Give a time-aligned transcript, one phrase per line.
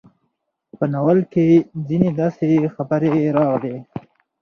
[0.77, 1.45] په ناول کې
[1.87, 3.75] ځينې داسې خبرې راغلې